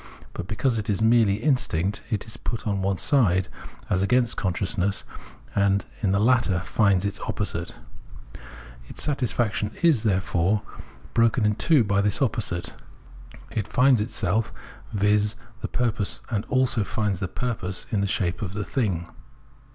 [0.33, 3.49] But because it is merely instinct, it is put on one side
[3.87, 5.03] as against consciousness,
[5.53, 7.75] and in the latter finds its opposite.
[8.87, 10.63] Its satisfaction is, therefore,
[11.13, 14.53] broken in two by this 252 Phenomenology of Mind opposite; it finds itself,
[14.91, 15.35] viz.
[15.61, 19.07] the purpose, and also finds this purpose in the shape of a thing.